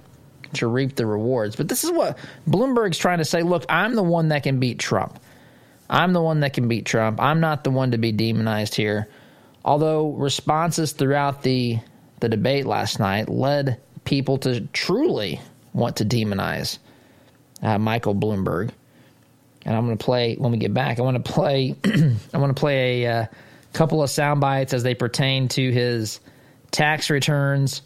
[0.53, 1.55] to reap the rewards.
[1.55, 3.43] But this is what Bloomberg's trying to say.
[3.43, 5.19] Look, I'm the one that can beat Trump.
[5.89, 7.19] I'm the one that can beat Trump.
[7.21, 9.07] I'm not the one to be demonized here.
[9.65, 11.79] Although responses throughout the
[12.19, 15.39] the debate last night led people to truly
[15.73, 16.79] want to demonize
[17.61, 18.71] uh, Michael Bloomberg.
[19.65, 20.99] And I'm going to play when we get back.
[20.99, 21.75] I want to play.
[22.33, 23.25] I want to play a uh,
[23.73, 26.19] couple of sound bites as they pertain to his
[26.71, 27.81] tax returns.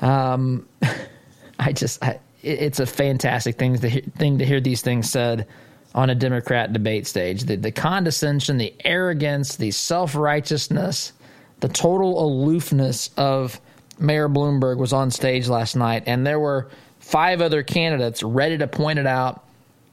[0.00, 0.68] Um,
[1.58, 5.46] I just, I, it, it's a fantastic thing to thing to hear these things said
[5.94, 7.44] on a Democrat debate stage.
[7.44, 11.12] The, the condescension, the arrogance, the self righteousness,
[11.60, 13.60] the total aloofness of
[13.98, 16.70] Mayor Bloomberg was on stage last night, and there were
[17.00, 19.44] five other candidates ready to point it out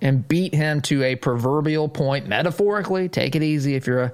[0.01, 2.27] and beat him to a proverbial point.
[2.27, 4.13] Metaphorically, take it easy if you're a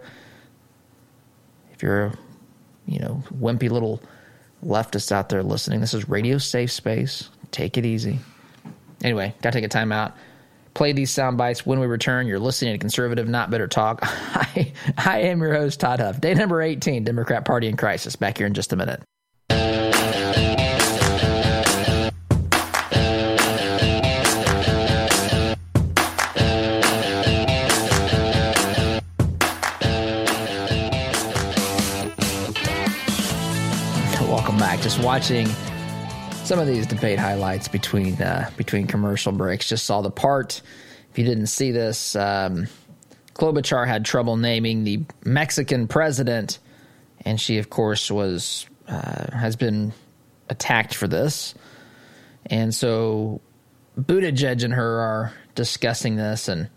[1.74, 2.14] if you're a
[2.86, 4.02] you know wimpy little
[4.64, 5.82] leftist out there listening.
[5.82, 7.30] This is radio safe space.
[7.50, 8.20] Take it easy.
[9.04, 10.16] Anyway, gotta take a time out
[10.74, 12.28] play these sound bites when we return.
[12.28, 14.00] You're listening to Conservative Not Bitter Talk.
[14.04, 16.22] I, I am your host, Todd Huff.
[16.22, 18.16] Day number 18, Democrat Party in Crisis.
[18.16, 19.02] Back here in just a minute.
[34.22, 34.80] Welcome back.
[34.82, 35.48] Just watching
[36.52, 39.70] some of these debate highlights between uh, between commercial breaks.
[39.70, 40.62] Just saw the part.
[41.10, 42.68] If you didn't see this, um,
[43.36, 46.60] Klobuchar had trouble naming the Mexican president,
[47.24, 49.94] and she, of course, was uh, has been
[50.50, 51.56] attacked for this.
[52.48, 53.40] And so,
[53.98, 56.70] Buttigieg and her are discussing this, and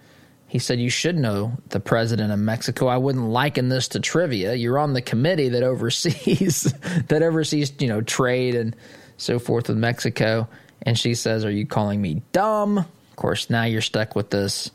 [0.46, 2.86] he said, "You should know the president of Mexico.
[2.86, 4.54] I wouldn't liken this to trivia.
[4.54, 6.72] You're on the committee that oversees
[7.08, 8.76] that oversees, you know, trade and."
[9.16, 10.48] So forth with Mexico.
[10.82, 12.78] And she says, Are you calling me dumb?
[12.78, 14.70] Of course, now you're stuck with this.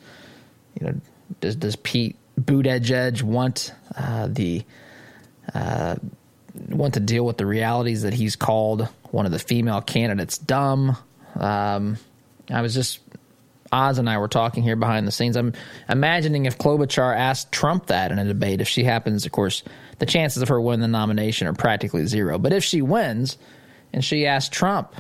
[0.80, 1.02] You know,
[1.42, 2.16] does, does Pete
[2.48, 4.64] edge want uh, the
[5.54, 5.96] uh,
[6.70, 10.98] want to deal with the realities that he's called one of the female candidates dumb?
[11.36, 11.98] Um,
[12.50, 13.00] I was just
[13.72, 15.38] Oz and I were talking here behind the scenes.
[15.38, 15.54] I'm
[15.88, 19.64] imagining if Klobuchar asked Trump that in a debate, if she happens, of course,
[20.00, 22.40] the chances of her winning the nomination are practically zero.
[22.40, 23.38] But if she wins,
[23.94, 24.96] and she asked Trump,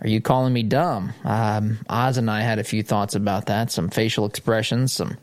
[0.00, 1.12] Are you calling me dumb?
[1.24, 5.16] Um, Oz and I had a few thoughts about that, some facial expressions, some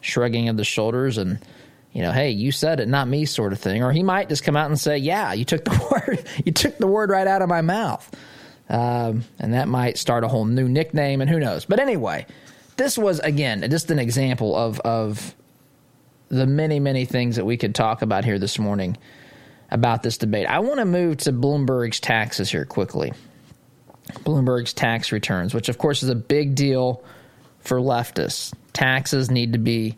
[0.00, 1.38] shrugging of the shoulders, and,
[1.92, 3.82] you know, hey, you said it, not me, sort of thing.
[3.82, 5.70] Or he might just come out and say, Yeah, you took the
[6.08, 8.08] word, you took the word right out of my mouth.
[8.68, 11.64] Um, and that might start a whole new nickname, and who knows.
[11.64, 12.24] But anyway,
[12.76, 15.34] this was, again, just an example of, of
[16.28, 18.96] the many, many things that we could talk about here this morning
[19.70, 20.46] about this debate.
[20.46, 23.12] I want to move to Bloomberg's taxes here quickly.
[24.24, 27.04] Bloomberg's tax returns, which of course is a big deal
[27.60, 28.52] for leftists.
[28.72, 29.96] Taxes need to be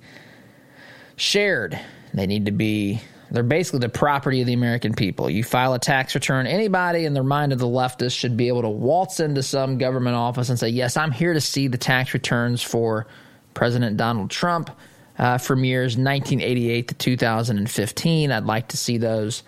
[1.16, 1.78] shared.
[2.12, 3.00] They need to be
[3.32, 5.30] they're basically the property of the American people.
[5.30, 8.60] You file a tax return, anybody in their mind of the leftists should be able
[8.60, 12.12] to waltz into some government office and say, Yes, I'm here to see the tax
[12.12, 13.06] returns for
[13.54, 14.70] President Donald Trump
[15.18, 18.32] uh, from years 1988 to 2015.
[18.32, 19.42] I'd like to see those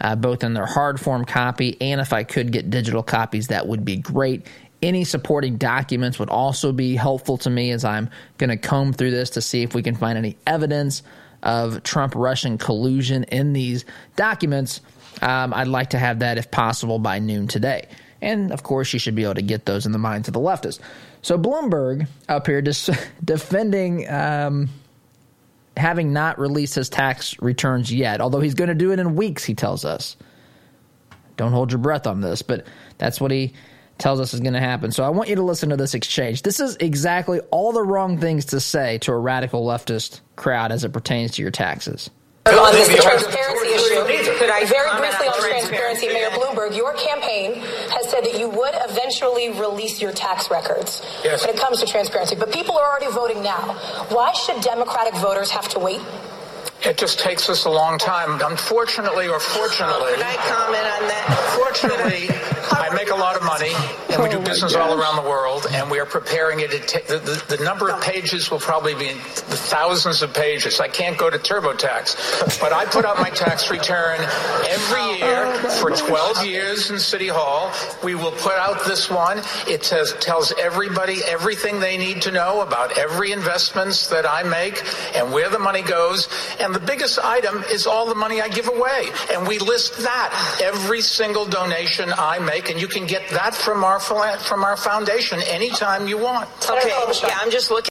[0.00, 3.66] uh, both in their hard form copy and if I could get digital copies, that
[3.66, 4.46] would be great.
[4.82, 9.10] Any supporting documents would also be helpful to me as I'm going to comb through
[9.10, 11.02] this to see if we can find any evidence
[11.42, 13.84] of Trump Russian collusion in these
[14.16, 14.80] documents.
[15.20, 17.88] Um, I'd like to have that, if possible, by noon today.
[18.22, 20.40] And of course, you should be able to get those in the minds of the
[20.40, 20.80] leftists.
[21.22, 22.90] So Bloomberg up here just
[23.24, 24.68] defending um,
[25.76, 29.44] having not released his tax returns yet, although he's going to do it in weeks,
[29.44, 30.16] he tells us.
[31.36, 32.66] Don't hold your breath on this, but
[32.98, 33.54] that's what he
[33.98, 34.90] tells us is going to happen.
[34.90, 36.42] So I want you to listen to this exchange.
[36.42, 40.84] This is exactly all the wrong things to say to a radical leftist crowd as
[40.84, 42.10] it pertains to your taxes.
[42.46, 44.38] On this transparency issue.
[44.38, 47.54] Could I very briefly on transparency, Mayor Bloomberg, your campaign
[47.90, 51.44] has said that you would eventually release your tax records yes.
[51.44, 52.36] when it comes to transparency.
[52.36, 53.74] But people are already voting now.
[54.08, 56.00] Why should Democratic voters have to wait?
[56.82, 58.40] It just takes us a long time.
[58.42, 60.12] Unfortunately or fortunately.
[60.14, 61.56] Can I comment on that?
[61.58, 62.28] Fortunately,
[62.72, 63.72] I make a lot of money,
[64.10, 66.70] and we do oh business all around the world, and we are preparing it.
[66.70, 70.80] the, the, the, number of pages will probably be thousands of pages.
[70.80, 74.18] I can't go to TurboTax, but I put out my tax return
[74.68, 77.72] every year for 12 years in City Hall.
[78.02, 79.42] We will put out this one.
[79.66, 84.82] It says, tells everybody everything they need to know about every investments that I make
[85.14, 86.28] and where the money goes.
[86.60, 89.08] And the biggest item is all the money I give away.
[89.32, 93.84] And we list that every single donation I make and you can get that from
[93.84, 96.48] our from our foundation anytime you want.
[96.68, 97.90] Okay, yeah, I'm just looking.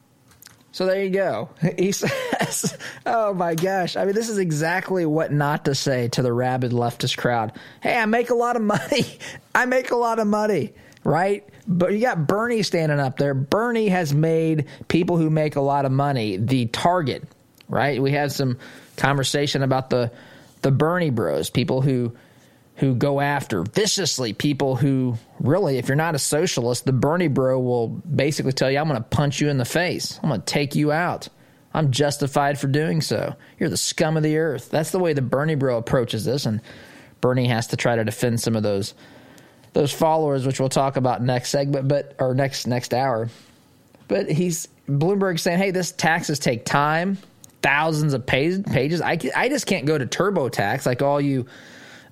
[0.72, 1.50] So there you go.
[1.78, 3.96] He says, "Oh my gosh!
[3.96, 7.54] I mean, this is exactly what not to say to the rabid leftist crowd.
[7.82, 9.20] Hey, I make a lot of money.
[9.54, 10.74] I make a lot of money,
[11.04, 11.44] right?
[11.68, 13.34] But you got Bernie standing up there.
[13.34, 17.28] Bernie has made people who make a lot of money the target,
[17.70, 18.02] right?
[18.02, 18.58] We had some
[18.98, 20.12] conversation about the
[20.62, 22.16] the Bernie Bros, people who."
[22.76, 27.60] who go after viciously people who really, if you're not a socialist, the Bernie bro
[27.60, 30.18] will basically tell you, I'm going to punch you in the face.
[30.24, 31.28] I'm going to take you out.
[31.74, 33.36] I'm justified for doing so.
[33.60, 34.70] You're the scum of the earth.
[34.70, 36.46] That's the way the Bernie bro approaches this.
[36.46, 36.62] And
[37.20, 38.94] Bernie has to try to defend some of those
[39.74, 43.30] those followers, which we'll talk about next segment, but or next next hour.
[44.08, 47.20] But he's Bloomberg saying, "Hey, this taxes take time,
[47.62, 49.02] thousands of pages.
[49.02, 51.46] I I just can't go to TurboTax like all you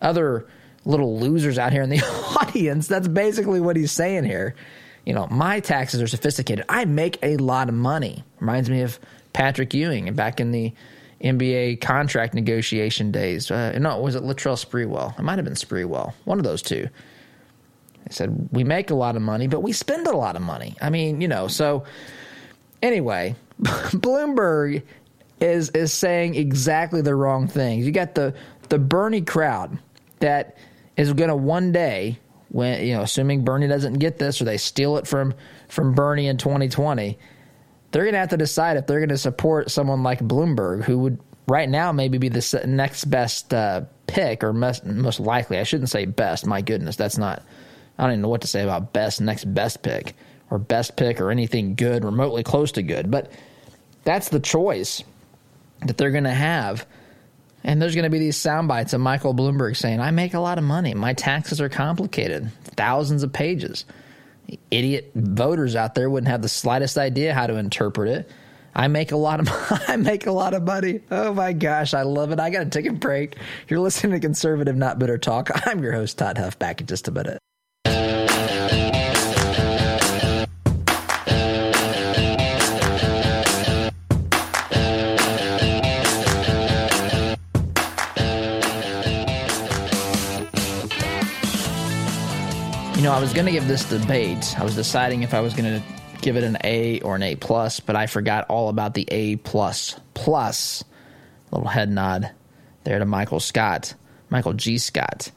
[0.02, 0.48] other
[0.86, 2.02] little losers out here in the
[2.42, 2.88] audience.
[2.88, 4.56] That's basically what he's saying here.
[5.06, 6.66] You know, my taxes are sophisticated.
[6.68, 8.24] I make a lot of money.
[8.40, 9.00] Reminds me of
[9.34, 10.74] Patrick Ewing back in the
[11.22, 13.50] NBA contract negotiation days.
[13.50, 15.18] Uh, no, was it Latrell Sprewell?
[15.18, 16.14] It might have been Sprewell.
[16.26, 16.90] One of those two.
[18.08, 20.76] He said, We make a lot of money, but we spend a lot of money.
[20.82, 21.86] I mean, you know, so
[22.82, 24.84] anyway, Bloomberg
[25.40, 27.86] is is saying exactly the wrong things.
[27.86, 28.34] You got the
[28.70, 29.78] the Bernie crowd
[30.20, 30.58] that
[30.96, 32.20] is going to one day,
[32.50, 35.34] when you know, assuming Bernie doesn't get this or they steal it from
[35.68, 37.18] from Bernie in 2020,
[37.92, 40.98] they're going to have to decide if they're going to support someone like Bloomberg, who
[41.00, 45.60] would right now maybe be the next best uh, pick or most, most likely.
[45.60, 46.46] I shouldn't say best.
[46.46, 47.44] My goodness, that's not.
[47.98, 50.16] I don't even know what to say about best, next best pick,
[50.52, 53.10] or best pick, or anything good, remotely close to good.
[53.10, 53.32] But
[54.04, 55.04] that's the choice
[55.86, 56.86] that they're going to have
[57.68, 60.40] and there's going to be these sound bites of Michael Bloomberg saying, I make a
[60.40, 60.94] lot of money.
[60.94, 63.86] My taxes are complicated, thousands of pages.
[64.72, 68.32] Idiot voters out there wouldn't have the slightest idea how to interpret it.
[68.74, 69.50] I make a lot of
[69.90, 71.02] I make a lot of money.
[71.12, 72.40] Oh my gosh, I love it.
[72.40, 73.36] I got to take a break.
[73.68, 75.50] You're listening to Conservative Not Bitter Talk.
[75.68, 76.58] I'm your host Todd Huff.
[76.58, 77.40] Back in just a minute.
[93.08, 94.60] Know, I was going to give this debate.
[94.60, 95.84] I was deciding if I was going to
[96.22, 99.38] give it an A or an A plus, but I forgot all about the A
[99.38, 100.84] plus plus.
[101.52, 102.32] Little head nod
[102.84, 103.94] there to Michael Scott,
[104.30, 104.78] Michael G.
[104.78, 105.32] Scott.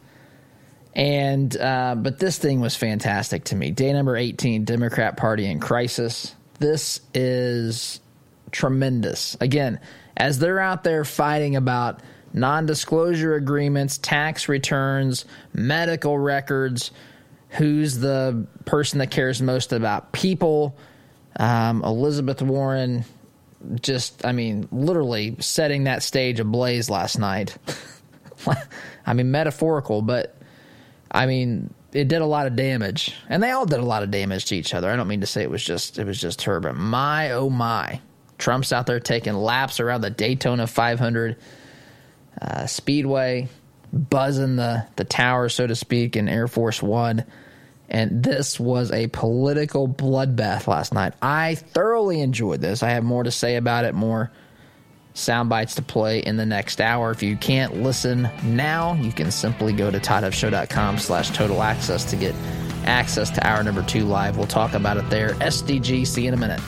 [0.97, 3.71] And uh, but this thing was fantastic to me.
[3.71, 6.35] Day number eighteen, Democrat Party in crisis.
[6.59, 8.01] This is
[8.51, 9.37] tremendous.
[9.41, 9.79] Again,
[10.17, 12.01] as they're out there fighting about
[12.33, 16.91] non-disclosure agreements, tax returns, medical records
[17.51, 20.77] who's the person that cares most about people.
[21.37, 23.05] Um, Elizabeth Warren,
[23.81, 27.57] just, I mean, literally setting that stage ablaze last night.
[29.07, 30.37] I mean, metaphorical, but
[31.11, 34.11] I mean, it did a lot of damage, and they all did a lot of
[34.11, 34.91] damage to each other.
[34.91, 37.51] I don't mean to say it was just it was just her, but my oh
[37.51, 38.01] my,
[38.39, 41.37] Trump's out there taking laps around the Daytona 500
[42.41, 43.49] uh, Speedway,
[43.93, 47.25] buzzing the the tower, so to speak, in Air Force One.
[47.89, 51.15] And this was a political bloodbath last night.
[51.21, 52.85] I thoroughly enjoyed this.
[52.85, 54.31] I have more to say about it, more
[55.15, 57.11] sound bites to play in the next hour.
[57.11, 62.17] If you can't listen now, you can simply go to toddhuffshow.com slash total access to
[62.17, 62.35] get
[62.85, 64.37] access to hour number two live.
[64.37, 65.31] We'll talk about it there.
[65.35, 66.61] SDG, see you in a minute.